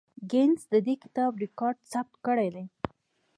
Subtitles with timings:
[0.29, 2.65] ګینس د دې کتاب ریکارډ ثبت کړی دی.